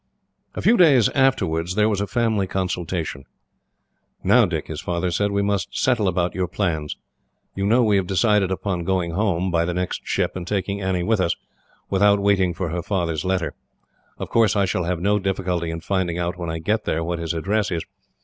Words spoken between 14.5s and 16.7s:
I shall have no difficulty in finding out, when I